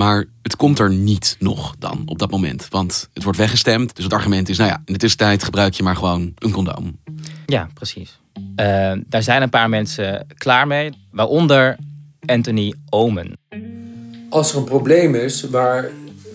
Maar 0.00 0.24
het 0.42 0.56
komt 0.56 0.78
er 0.78 0.90
niet 0.90 1.36
nog 1.38 1.74
dan 1.78 2.02
op 2.06 2.18
dat 2.18 2.30
moment. 2.30 2.66
Want 2.70 3.08
het 3.14 3.22
wordt 3.22 3.38
weggestemd. 3.38 3.96
Dus 3.96 4.04
het 4.04 4.12
argument 4.12 4.48
is, 4.48 4.58
nou 4.58 4.70
ja, 4.70 4.82
in 4.84 4.92
de 4.92 4.98
tussentijd 4.98 5.44
gebruik 5.44 5.74
je 5.74 5.82
maar 5.82 5.96
gewoon 5.96 6.32
een 6.38 6.50
condoom. 6.50 6.98
Ja, 7.46 7.68
precies. 7.74 8.20
Uh, 8.34 8.92
daar 9.06 9.22
zijn 9.22 9.42
een 9.42 9.50
paar 9.50 9.68
mensen 9.68 10.26
klaar 10.34 10.66
mee. 10.66 10.90
Waaronder 11.10 11.76
Anthony 12.26 12.74
Omen. 12.90 13.38
Als 14.28 14.52
er 14.52 14.58
een 14.58 14.64
probleem 14.64 15.14
is 15.14 15.42
waar, 15.42 15.90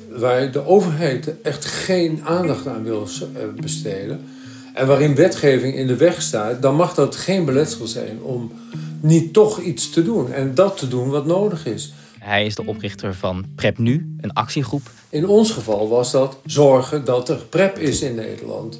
waar 0.09 0.51
de 0.51 0.65
overheid 0.65 1.41
echt 1.41 1.65
geen 1.65 2.21
aandacht 2.23 2.67
aan 2.67 2.83
wil 2.83 3.07
besteden... 3.55 4.25
en 4.73 4.87
waarin 4.87 5.15
wetgeving 5.15 5.75
in 5.75 5.87
de 5.87 5.95
weg 5.95 6.21
staat... 6.21 6.61
dan 6.61 6.75
mag 6.75 6.93
dat 6.93 7.15
geen 7.15 7.45
beletsel 7.45 7.87
zijn 7.87 8.21
om 8.21 8.51
niet 9.01 9.33
toch 9.33 9.59
iets 9.59 9.89
te 9.89 10.03
doen. 10.03 10.31
En 10.31 10.55
dat 10.55 10.77
te 10.77 10.87
doen 10.87 11.09
wat 11.09 11.25
nodig 11.25 11.65
is. 11.65 11.93
Hij 12.25 12.45
is 12.45 12.55
de 12.55 12.65
oprichter 12.65 13.13
van 13.13 13.45
PrEP 13.55 13.77
Nu, 13.77 14.15
een 14.21 14.33
actiegroep. 14.33 14.81
In 15.09 15.27
ons 15.27 15.51
geval 15.51 15.89
was 15.89 16.11
dat 16.11 16.37
zorgen 16.45 17.05
dat 17.05 17.29
er 17.29 17.37
PrEP 17.49 17.77
is 17.77 18.01
in 18.01 18.15
Nederland. 18.15 18.79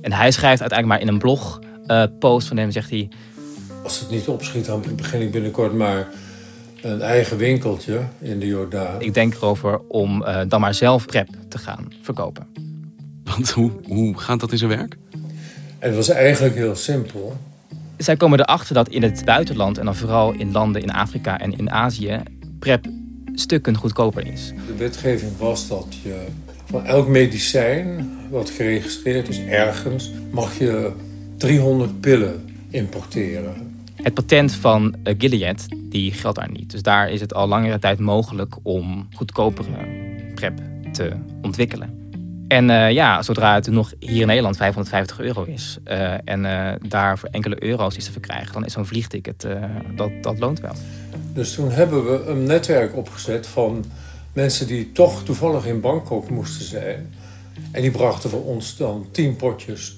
En 0.00 0.12
hij 0.12 0.30
schrijft 0.30 0.60
uiteindelijk 0.60 0.86
maar 0.86 1.08
in 1.08 1.14
een 1.14 1.20
blog 1.20 1.60
uh, 1.86 2.04
post 2.18 2.48
van 2.48 2.56
hem, 2.56 2.70
zegt 2.70 2.90
hij... 2.90 3.08
Als 3.82 4.00
het 4.00 4.10
niet 4.10 4.28
opschiet, 4.28 4.66
dan 4.66 4.82
begin 4.96 5.20
ik 5.20 5.30
binnenkort 5.30 5.72
maar 5.72 6.08
een 6.82 7.00
eigen 7.00 7.36
winkeltje 7.36 8.00
in 8.20 8.38
de 8.38 8.46
Jordaan. 8.46 9.00
Ik 9.00 9.14
denk 9.14 9.34
erover 9.34 9.80
om 9.88 10.22
uh, 10.22 10.40
dan 10.48 10.60
maar 10.60 10.74
zelf 10.74 11.06
PrEP 11.06 11.28
te 11.48 11.58
gaan 11.58 11.92
verkopen. 12.02 12.46
Want 13.24 13.50
hoe, 13.50 13.70
hoe 13.86 14.18
gaat 14.18 14.40
dat 14.40 14.52
in 14.52 14.58
zijn 14.58 14.70
werk? 14.70 14.96
Het 15.78 15.94
was 15.94 16.08
eigenlijk 16.08 16.54
heel 16.54 16.76
simpel. 16.76 17.36
Zij 17.96 18.16
komen 18.16 18.40
erachter 18.40 18.74
dat 18.74 18.88
in 18.88 19.02
het 19.02 19.24
buitenland 19.24 19.78
en 19.78 19.84
dan 19.84 19.96
vooral 19.96 20.32
in 20.32 20.52
landen 20.52 20.82
in 20.82 20.90
Afrika 20.90 21.38
en 21.38 21.58
in 21.58 21.70
Azië 21.70 22.22
PrEP 22.64 22.86
stukken 23.34 23.76
goedkoper 23.76 24.26
is. 24.26 24.52
De 24.66 24.74
wetgeving 24.76 25.36
was 25.36 25.68
dat 25.68 25.86
je 26.02 26.24
van 26.64 26.84
elk 26.84 27.08
medicijn 27.08 28.10
wat 28.30 28.50
geregistreerd 28.50 29.28
is 29.28 29.38
ergens, 29.38 30.10
mag 30.30 30.58
je 30.58 30.92
300 31.36 32.00
pillen 32.00 32.44
importeren. 32.70 33.54
Het 33.94 34.14
patent 34.14 34.52
van 34.52 34.94
uh, 35.04 35.14
Gilead 35.18 35.66
die 35.78 36.12
geldt 36.12 36.38
daar 36.38 36.50
niet. 36.50 36.70
Dus 36.70 36.82
daar 36.82 37.10
is 37.10 37.20
het 37.20 37.34
al 37.34 37.48
langere 37.48 37.78
tijd 37.78 37.98
mogelijk 37.98 38.54
om 38.62 39.08
goedkopere 39.14 39.86
PrEP 40.34 40.60
te 40.92 41.12
ontwikkelen. 41.42 42.03
En 42.48 42.68
uh, 42.68 42.90
ja, 42.90 43.22
zodra 43.22 43.54
het 43.54 43.66
nog 43.66 43.92
hier 43.98 44.20
in 44.20 44.26
Nederland 44.26 44.56
550 44.56 45.20
euro 45.20 45.44
is 45.44 45.78
uh, 45.86 46.14
en 46.24 46.44
uh, 46.44 46.72
daar 46.88 47.18
voor 47.18 47.28
enkele 47.32 47.62
euro's 47.62 47.96
is 47.96 48.04
te 48.04 48.12
verkrijgen, 48.12 48.52
dan 48.52 48.64
is 48.64 48.72
zo'n 48.72 48.86
vliegticket, 48.86 49.46
dat, 49.96 50.10
dat 50.20 50.38
loont 50.38 50.60
wel. 50.60 50.74
Dus 51.32 51.54
toen 51.54 51.70
hebben 51.70 52.04
we 52.04 52.24
een 52.26 52.44
netwerk 52.44 52.96
opgezet 52.96 53.46
van 53.46 53.84
mensen 54.32 54.66
die 54.66 54.92
toch 54.92 55.22
toevallig 55.22 55.66
in 55.66 55.80
Bangkok 55.80 56.30
moesten 56.30 56.64
zijn. 56.64 57.14
En 57.70 57.82
die 57.82 57.90
brachten 57.90 58.30
voor 58.30 58.44
ons 58.44 58.76
dan 58.76 59.06
tien 59.10 59.36
potjes 59.36 59.96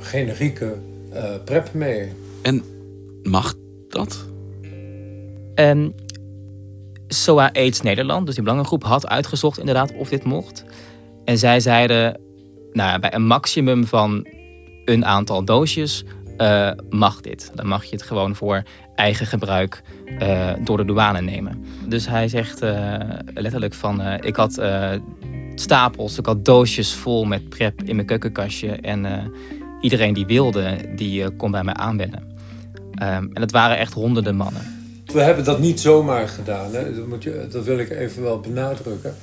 generieke 0.00 0.76
PrEP 1.44 1.72
mee. 1.72 2.12
En 2.42 2.62
mag 3.22 3.54
dat? 3.88 4.24
Um, 5.54 5.94
SOA 7.08 7.52
AIDS 7.52 7.80
Nederland, 7.80 8.26
dus 8.26 8.34
die 8.34 8.44
belangengroep, 8.44 8.84
had 8.84 9.06
uitgezocht 9.06 9.58
inderdaad 9.58 9.92
of 9.96 10.08
dit 10.08 10.24
mocht. 10.24 10.64
En 11.24 11.38
zij 11.38 11.60
zeiden, 11.60 12.20
nou 12.72 13.00
bij 13.00 13.14
een 13.14 13.26
maximum 13.26 13.86
van 13.86 14.26
een 14.84 15.04
aantal 15.04 15.44
doosjes 15.44 16.04
uh, 16.38 16.70
mag 16.90 17.20
dit. 17.20 17.50
Dan 17.54 17.66
mag 17.66 17.84
je 17.84 17.96
het 17.96 18.02
gewoon 18.02 18.34
voor 18.34 18.62
eigen 18.94 19.26
gebruik 19.26 19.82
uh, 20.20 20.50
door 20.64 20.76
de 20.76 20.84
douane 20.84 21.20
nemen. 21.20 21.64
Dus 21.88 22.08
hij 22.08 22.28
zegt 22.28 22.62
uh, 22.62 22.96
letterlijk 23.34 23.74
van, 23.74 24.02
ik 24.20 24.36
had 24.36 24.62
stapels, 25.54 26.18
ik 26.18 26.26
had 26.26 26.44
doosjes 26.44 26.94
vol 26.94 27.24
met 27.24 27.48
prep 27.48 27.82
in 27.82 27.94
mijn 27.94 28.06
keukenkastje. 28.06 28.70
En 28.70 29.32
iedereen 29.80 30.14
die 30.14 30.26
wilde, 30.26 30.76
die 30.96 31.30
kon 31.30 31.50
bij 31.50 31.64
mij 31.64 31.74
aanbellen. 31.74 32.30
Um, 33.02 33.30
en 33.32 33.40
het 33.40 33.52
waren 33.52 33.78
echt 33.78 33.92
honderden 33.92 34.36
mannen. 34.36 34.62
We 35.06 35.20
hebben 35.20 35.44
dat 35.44 35.58
niet 35.58 35.80
zomaar 35.80 36.28
gedaan, 36.28 36.72
hè? 36.72 36.94
Dat, 36.94 37.06
moet 37.06 37.22
je, 37.22 37.46
dat 37.50 37.64
wil 37.64 37.78
ik 37.78 37.90
even 37.90 38.22
wel 38.22 38.40
benadrukken 38.40 39.14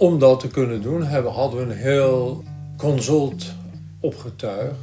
om 0.00 0.18
dat 0.18 0.40
te 0.40 0.48
kunnen 0.48 0.82
doen 0.82 1.04
hebben, 1.04 1.32
hadden 1.32 1.58
we 1.58 1.72
een 1.72 1.78
heel 1.78 2.44
consult 2.76 3.44
opgetuigd. 4.00 4.78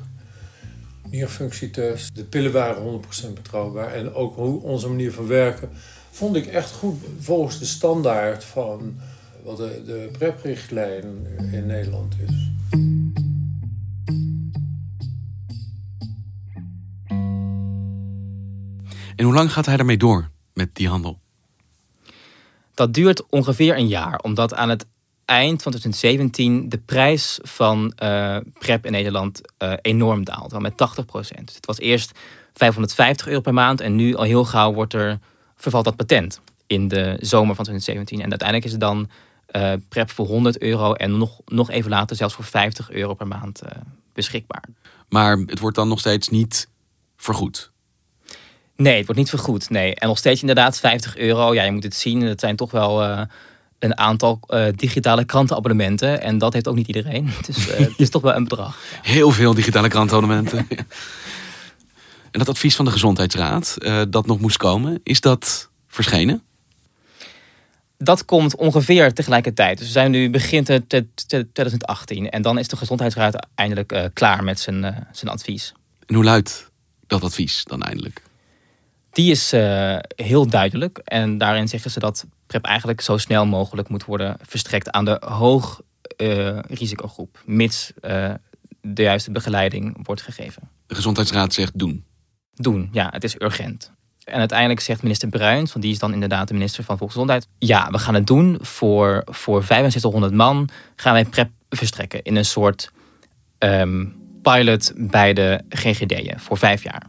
Nierfunctietest, 1.09 2.15
de 2.15 2.23
pillen 2.23 2.51
waren 2.51 3.01
100% 3.29 3.33
betrouwbaar 3.33 3.93
en 3.93 4.13
ook 4.13 4.35
hoe 4.35 4.61
onze 4.61 4.87
manier 4.87 5.11
van 5.11 5.27
werken 5.27 5.69
vond 6.11 6.35
ik 6.35 6.45
echt 6.45 6.71
goed 6.71 6.95
volgens 7.19 7.59
de 7.59 7.65
standaard 7.65 8.43
van 8.43 8.95
wat 9.43 9.57
de, 9.57 9.83
de 9.85 10.09
PrEP-richtlijn 10.11 11.05
in 11.51 11.65
Nederland 11.65 12.15
is. 12.27 12.51
En 19.15 19.25
hoe 19.25 19.33
lang 19.33 19.53
gaat 19.53 19.65
hij 19.65 19.77
daarmee 19.77 19.97
door 19.97 20.29
met 20.53 20.75
die 20.75 20.87
handel? 20.87 21.19
Dat 22.73 22.93
duurt 22.93 23.29
ongeveer 23.29 23.77
een 23.77 23.87
jaar, 23.87 24.19
omdat 24.19 24.53
aan 24.53 24.69
het 24.69 24.85
eind 25.27 25.61
van 25.61 25.71
2017 25.71 26.69
de 26.69 26.77
prijs 26.77 27.39
van 27.41 27.93
uh, 28.03 28.37
PrEP 28.59 28.85
in 28.85 28.91
Nederland 28.91 29.41
uh, 29.63 29.73
enorm 29.81 30.23
daalt, 30.23 30.51
wel 30.51 30.59
met 30.59 30.77
80 30.77 31.05
procent. 31.05 31.55
Het 31.55 31.65
was 31.65 31.79
eerst 31.79 32.19
550 32.53 33.27
euro 33.27 33.41
per 33.41 33.53
maand 33.53 33.81
en 33.81 33.95
nu 33.95 34.15
al 34.15 34.23
heel 34.23 34.45
gauw 34.45 34.73
wordt 34.73 34.93
er, 34.93 35.19
vervalt 35.55 35.85
dat 35.85 35.95
patent 35.95 36.41
in 36.67 36.87
de 36.87 37.17
zomer 37.19 37.55
van 37.55 37.65
2017. 37.65 38.21
En 38.21 38.29
uiteindelijk 38.29 38.67
is 38.67 38.71
het 38.71 38.81
dan 38.81 39.09
uh, 39.55 39.73
PrEP 39.89 40.11
voor 40.11 40.25
100 40.25 40.61
euro 40.61 40.93
en 40.93 41.17
nog, 41.17 41.41
nog 41.45 41.69
even 41.71 41.89
later 41.89 42.15
zelfs 42.15 42.33
voor 42.33 42.43
50 42.43 42.91
euro 42.91 43.13
per 43.13 43.27
maand 43.27 43.61
beschikbaar. 44.13 44.63
Maar 45.09 45.37
het 45.37 45.59
wordt 45.59 45.75
dan 45.75 45.87
nog 45.87 45.99
steeds 45.99 46.29
niet 46.29 46.69
vergoed? 47.17 47.71
Nee, 48.75 48.95
het 48.95 49.05
wordt 49.05 49.19
niet 49.19 49.29
vergoed. 49.29 49.69
Nee. 49.69 49.95
En 49.95 50.07
nog 50.07 50.17
steeds 50.17 50.41
inderdaad 50.41 50.79
50 50.79 51.17
euro. 51.17 51.53
Ja, 51.53 51.63
je 51.63 51.71
moet 51.71 51.83
het 51.83 51.95
zien. 51.95 52.21
Het 52.21 52.39
zijn 52.39 52.55
toch 52.55 52.71
wel 52.71 53.27
een 53.79 53.97
aantal 53.97 54.39
uh, 54.47 54.65
digitale 54.75 55.25
krantenabonnementen. 55.25 56.21
En 56.21 56.37
dat 56.37 56.53
heeft 56.53 56.67
ook 56.67 56.75
niet 56.75 56.87
iedereen. 56.87 57.29
Dus 57.45 57.67
uh, 57.67 57.77
het 57.77 57.93
is 57.99 58.09
toch 58.09 58.21
wel 58.21 58.35
een 58.35 58.43
bedrag. 58.43 58.77
Heel 59.01 59.31
veel 59.31 59.53
digitale 59.53 59.87
krantenabonnementen. 59.87 60.67
en 62.31 62.39
dat 62.39 62.49
advies 62.49 62.75
van 62.75 62.85
de 62.85 62.91
Gezondheidsraad, 62.91 63.77
dat 64.09 64.25
nog 64.25 64.39
moest 64.39 64.57
komen, 64.57 64.99
is 65.03 65.21
dat 65.21 65.69
verschenen? 65.87 66.41
Dat 67.97 68.25
komt 68.25 68.55
ongeveer 68.55 69.13
tegelijkertijd. 69.13 69.77
Dus 69.77 69.87
we 69.87 69.93
zijn 69.93 70.11
nu 70.11 70.29
begin 70.29 70.63
2018. 70.63 72.29
En 72.29 72.41
dan 72.41 72.57
is 72.57 72.67
de 72.67 72.77
Gezondheidsraad 72.77 73.47
eindelijk 73.55 74.09
klaar 74.13 74.43
met 74.43 74.59
zijn, 74.59 75.07
zijn 75.11 75.31
advies. 75.31 75.73
En 76.05 76.15
hoe 76.15 76.23
luidt 76.23 76.69
dat 77.07 77.23
advies 77.23 77.63
dan 77.63 77.81
eindelijk? 77.81 78.21
Die 79.11 79.31
is 79.31 79.51
heel 80.15 80.47
duidelijk. 80.47 80.97
En 80.97 81.37
daarin 81.37 81.67
zeggen 81.67 81.91
ze 81.91 81.99
dat 81.99 82.25
PrEP 82.47 82.65
eigenlijk 82.65 83.01
zo 83.01 83.17
snel 83.17 83.45
mogelijk 83.45 83.89
moet 83.89 84.05
worden 84.05 84.37
verstrekt 84.41 84.91
aan 84.91 85.05
de 85.05 85.21
hoog 85.25 85.81
uh, 86.17 86.59
risicogroep. 86.59 87.41
Mits 87.45 87.91
uh, 88.01 88.33
de 88.81 89.01
juiste 89.01 89.31
begeleiding 89.31 89.97
wordt 90.03 90.21
gegeven. 90.21 90.69
De 90.87 90.95
Gezondheidsraad 90.95 91.53
zegt 91.53 91.79
doen. 91.79 92.05
Doen, 92.53 92.89
ja, 92.91 93.09
het 93.11 93.23
is 93.23 93.41
urgent. 93.41 93.91
En 94.23 94.39
uiteindelijk 94.39 94.79
zegt 94.79 95.01
minister 95.01 95.29
Bruins, 95.29 95.71
van 95.71 95.81
die 95.81 95.91
is 95.91 95.99
dan 95.99 96.13
inderdaad 96.13 96.47
de 96.47 96.53
minister 96.53 96.83
van 96.83 96.97
Volksgezondheid. 96.97 97.47
Ja, 97.57 97.89
we 97.91 97.99
gaan 97.99 98.13
het 98.13 98.27
doen 98.27 98.57
voor, 98.61 99.21
voor 99.25 99.63
6500 99.63 100.33
man. 100.33 100.69
Gaan 100.95 101.13
wij 101.13 101.25
PrEP 101.25 101.49
verstrekken 101.69 102.21
in 102.21 102.35
een 102.35 102.45
soort 102.45 102.91
um, 103.59 104.15
pilot 104.41 104.93
bij 104.95 105.33
de 105.33 105.61
GGD'en 105.69 106.39
voor 106.39 106.57
vijf 106.57 106.83
jaar. 106.83 107.07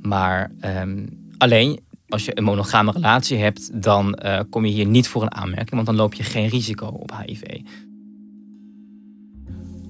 Maar 0.00 0.50
um, 0.60 1.28
alleen 1.38 1.80
als 2.08 2.24
je 2.24 2.38
een 2.38 2.44
monogame 2.44 2.92
relatie 2.92 3.38
hebt, 3.38 3.82
dan 3.82 4.18
uh, 4.24 4.40
kom 4.50 4.64
je 4.64 4.72
hier 4.72 4.86
niet 4.86 5.08
voor 5.08 5.22
een 5.22 5.34
aanmerking, 5.34 5.74
want 5.74 5.86
dan 5.86 5.96
loop 5.96 6.14
je 6.14 6.22
geen 6.22 6.48
risico 6.48 6.86
op 6.86 7.12
HIV. 7.24 7.42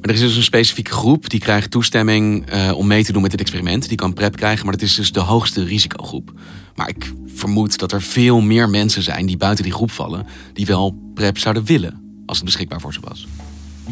Maar 0.01 0.09
er 0.09 0.15
is 0.15 0.21
dus 0.21 0.37
een 0.37 0.43
specifieke 0.43 0.91
groep 0.91 1.31
die 1.31 1.41
krijgt 1.41 1.71
toestemming 1.71 2.53
uh, 2.55 2.73
om 2.77 2.87
mee 2.87 3.05
te 3.05 3.13
doen 3.13 3.23
met 3.23 3.31
dit 3.31 3.41
experiment. 3.41 3.89
Die 3.89 3.97
kan 3.97 4.13
PrEP 4.13 4.37
krijgen, 4.37 4.65
maar 4.65 4.75
dat 4.75 4.83
is 4.83 4.95
dus 4.95 5.13
de 5.13 5.21
hoogste 5.21 5.65
risicogroep. 5.65 6.33
Maar 6.75 6.89
ik 6.89 7.13
vermoed 7.27 7.79
dat 7.79 7.93
er 7.93 8.03
veel 8.03 8.41
meer 8.41 8.69
mensen 8.69 9.03
zijn 9.03 9.27
die 9.27 9.37
buiten 9.37 9.65
die 9.65 9.73
groep 9.73 9.91
vallen, 9.91 10.27
die 10.53 10.67
wel 10.67 10.99
PrEP 11.15 11.39
zouden 11.39 11.65
willen 11.65 12.23
als 12.27 12.37
het 12.37 12.47
beschikbaar 12.47 12.81
voor 12.81 12.93
ze 12.93 13.01
was. 13.03 13.27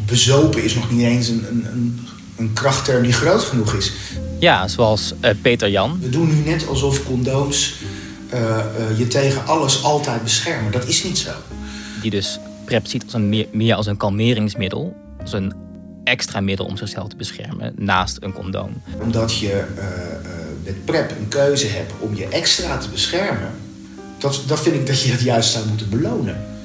Bezopen 0.06 0.64
is 0.64 0.74
nog 0.74 0.90
niet 0.90 1.02
eens 1.02 1.28
een, 1.28 1.44
een, 1.50 1.66
een, 1.72 1.98
een 2.36 2.52
krachtterm 2.52 3.02
die 3.02 3.12
groot 3.12 3.42
genoeg 3.42 3.74
is. 3.74 3.92
Ja, 4.38 4.68
zoals 4.68 5.14
uh, 5.24 5.30
Peter 5.42 5.70
Jan. 5.70 5.98
We 6.00 6.08
doen 6.08 6.28
nu 6.28 6.50
net 6.50 6.68
alsof 6.68 7.04
condooms 7.04 7.74
je 8.96 9.06
tegen 9.08 9.46
alles 9.46 9.82
altijd 9.82 10.22
beschermen. 10.22 10.72
Dat 10.72 10.86
is 10.86 11.04
niet 11.04 11.18
zo. 11.18 11.30
Die 12.02 12.10
dus 12.10 12.38
PrEP 12.64 12.86
ziet 12.86 13.04
als 13.04 13.12
een 13.12 13.28
meer, 13.28 13.46
meer 13.52 13.74
als 13.74 13.86
een 13.86 13.96
kalmeringsmiddel. 13.96 14.96
Als 15.20 15.32
een 15.32 15.54
extra 16.04 16.40
middel 16.40 16.66
om 16.66 16.76
zichzelf 16.76 17.08
te 17.08 17.16
beschermen 17.16 17.72
naast 17.76 18.16
een 18.20 18.32
condoom. 18.32 18.82
Omdat 19.00 19.38
je 19.38 19.64
met 20.64 20.84
PrEP 20.84 21.10
een 21.10 21.28
keuze 21.28 21.66
hebt 21.66 21.92
om 21.98 22.14
je 22.14 22.28
extra 22.28 22.76
te 22.76 22.88
beschermen. 22.88 23.50
Dat, 24.18 24.42
dat 24.46 24.60
vind 24.60 24.74
ik 24.74 24.86
dat 24.86 25.02
je 25.02 25.10
het 25.10 25.20
juist 25.20 25.50
zou 25.50 25.68
moeten 25.68 25.88
belonen. 25.88 26.55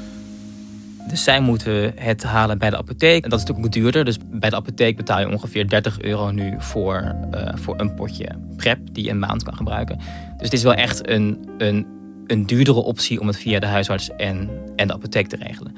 Dus 1.08 1.24
zij 1.24 1.42
moeten 1.42 1.94
het 1.96 2.24
halen 2.24 2.58
bij 2.58 2.70
de 2.70 2.78
apotheek. 2.78 3.24
En 3.24 3.30
dat 3.30 3.40
is 3.40 3.46
natuurlijk 3.46 3.74
duurder. 3.74 4.06
Dus 4.06 4.18
bij 4.32 4.50
de 4.50 4.56
apotheek 4.56 4.96
betaal 4.96 5.20
je 5.20 5.30
ongeveer 5.30 5.70
30 5.70 6.02
euro 6.02 6.32
nu 6.32 6.56
voor, 6.58 7.16
uh, 7.34 7.50
voor 7.56 7.80
een 7.80 7.94
potje 7.94 8.30
PrEP 8.58 8.80
die 8.92 9.04
je 9.04 9.10
een 9.10 9.20
maand 9.20 9.44
kan 9.44 9.56
gebruiken. 9.56 9.98
Dus 9.98 10.46
het 10.46 10.54
is 10.54 10.64
wel 10.64 10.74
echt 10.74 11.10
een, 11.10 11.50
een, 11.58 11.86
een 12.28 12.46
duurdere 12.46 12.80
optie 12.80 13.20
om 13.20 13.28
het 13.28 13.38
via 13.38 13.60
de 13.60 13.66
huisarts 13.66 14.10
en, 14.18 14.50
en 14.76 14.88
de 14.88 14.94
apotheek 14.94 15.28
te 15.28 15.36
regelen. 15.36 15.76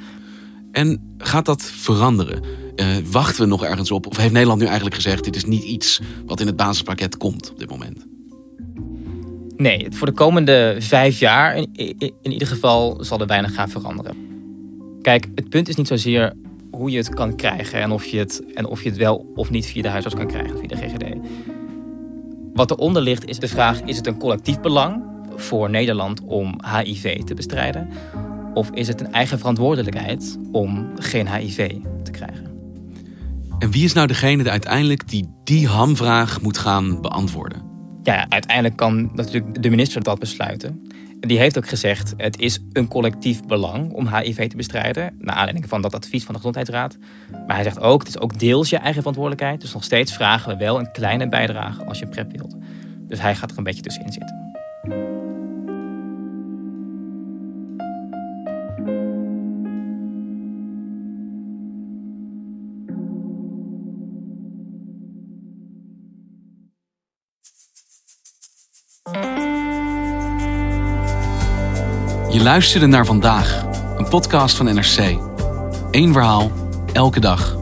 En 0.72 1.16
gaat 1.18 1.46
dat 1.46 1.62
veranderen? 1.64 2.44
Uh, 2.76 2.88
wachten 3.06 3.44
we 3.44 3.50
nog 3.50 3.64
ergens 3.64 3.92
op? 3.92 4.08
Of 4.08 4.18
heeft 4.18 4.34
Nederland 4.34 4.60
nu 4.60 4.66
eigenlijk 4.66 4.96
gezegd: 4.96 5.24
dit 5.24 5.36
is 5.36 5.46
niet 5.46 5.64
iets 5.64 6.02
wat 6.26 6.40
in 6.40 6.48
het 6.48 6.56
basispakket 6.56 7.18
komt 7.18 7.52
op 7.52 7.60
dit 7.60 7.70
moment? 7.70 8.06
Nee, 9.58 9.88
voor 9.90 10.08
de 10.08 10.14
komende 10.14 10.76
vijf 10.80 11.20
jaar 11.20 11.56
in, 11.56 11.70
in, 11.74 12.14
in 12.22 12.32
ieder 12.32 12.48
geval 12.48 13.04
zal 13.04 13.20
er 13.20 13.28
weinig 13.28 13.54
gaan 13.54 13.70
veranderen. 13.70 14.33
Kijk, 15.04 15.28
het 15.36 15.50
punt 15.50 15.70
is 15.70 15.76
niet 15.76 15.88
zozeer 15.88 16.34
hoe 16.72 16.92
je 16.92 16.98
het 16.98 17.10
kan 17.10 17.36
krijgen 17.36 17.82
en 17.82 17.92
of 17.92 18.06
je 18.06 18.18
het, 18.18 18.44
en 18.54 18.66
of 18.66 18.84
je 18.84 18.90
het 18.90 18.98
wel 18.98 19.32
of 19.36 19.50
niet 19.50 19.66
via 19.66 19.82
de 19.82 19.88
huisarts 19.88 20.18
kan 20.18 20.28
krijgen, 20.28 20.58
via 20.58 20.68
de 20.68 20.76
GGD. 20.76 21.18
Wat 22.54 22.72
eronder 22.72 23.02
ligt 23.02 23.26
is 23.26 23.40
de 23.40 23.48
vraag: 23.48 23.82
is 23.82 23.98
het 23.98 24.08
een 24.08 24.18
collectief 24.18 24.60
belang 24.60 25.04
voor 25.36 25.70
Nederland 25.70 26.22
om 26.22 26.60
HIV 26.76 27.24
te 27.24 27.34
bestrijden? 27.34 27.90
Of 28.54 28.70
is 28.70 28.88
het 28.88 29.02
een 29.02 29.12
eigen 29.12 29.38
verantwoordelijkheid 29.38 30.38
om 30.52 30.92
geen 30.96 31.34
HIV 31.34 31.76
te 32.04 32.12
krijgen? 32.12 32.52
En 33.60 33.72
wie 33.72 33.84
is 33.84 33.94
nou 33.94 34.08
degene 34.08 34.44
die 34.44 34.52
uiteindelijk 34.52 35.10
die 35.10 35.30
die 35.44 35.68
hamvraag 35.68 36.42
moet 36.42 36.58
gaan 36.58 37.02
beantwoorden? 37.02 37.73
Ja, 38.04 38.26
uiteindelijk 38.30 38.76
kan 38.76 39.12
natuurlijk 39.14 39.64
de 39.64 39.70
minister 39.70 40.04
dat 40.04 40.20
besluiten 40.20 40.92
die 41.28 41.40
heeft 41.40 41.58
ook 41.58 41.68
gezegd: 41.68 42.14
het 42.18 42.40
is 42.40 42.60
een 42.74 42.88
collectief 42.88 43.46
belang 43.46 43.92
om 43.92 44.16
HIV 44.16 44.50
te 44.50 44.56
bestrijden. 44.56 45.16
Naar 45.20 45.36
aanleiding 45.36 45.70
van 45.70 45.82
dat 45.82 45.96
advies 45.96 46.24
van 46.24 46.34
de 46.34 46.40
Gezondheidsraad. 46.40 46.98
Maar 47.48 47.56
hij 47.56 47.64
zegt 47.64 47.80
ook: 47.80 48.00
het 48.00 48.08
is 48.08 48.20
ook 48.20 48.40
deels 48.40 48.70
je 48.70 48.78
eigen 48.78 48.98
verantwoordelijkheid. 48.98 49.62
Dus 49.62 49.74
nog 49.74 49.84
steeds 49.84 50.14
vragen 50.14 50.52
we 50.52 50.58
wel 50.58 50.80
een 50.80 50.92
kleine 50.92 51.30
bijdrage 51.30 51.86
als 51.86 52.00
je 52.00 52.08
PrEP 52.08 52.32
wilt. 52.32 52.56
Dus 53.08 53.22
hij 53.22 53.36
gaat 53.36 53.52
er 53.52 53.58
een 53.58 53.64
beetje 53.64 53.82
tussenin 53.82 54.12
zitten. 54.12 54.43
Je 72.34 72.42
luisterde 72.42 72.86
naar 72.86 73.06
vandaag, 73.06 73.66
een 73.98 74.08
podcast 74.10 74.56
van 74.56 74.66
NRC. 74.66 75.18
Eén 75.92 76.14
verhaal, 76.14 76.52
elke 76.94 77.20
dag. 77.20 77.58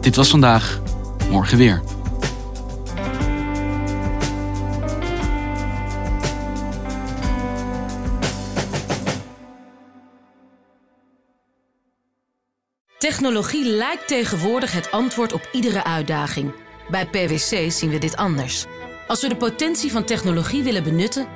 Dit 0.00 0.16
was 0.16 0.30
vandaag, 0.30 0.80
morgen 1.30 1.58
weer. 1.58 1.82
Technologie 12.98 13.64
lijkt 13.64 14.08
tegenwoordig 14.08 14.72
het 14.72 14.90
antwoord 14.90 15.32
op 15.32 15.48
iedere 15.52 15.84
uitdaging. 15.84 16.54
Bij 16.90 17.06
PwC 17.06 17.70
zien 17.70 17.90
we 17.90 17.98
dit 17.98 18.16
anders. 18.16 18.64
Als 19.06 19.22
we 19.22 19.28
de 19.28 19.36
potentie 19.36 19.92
van 19.92 20.04
technologie 20.04 20.62
willen 20.62 20.82
benutten 20.82 21.35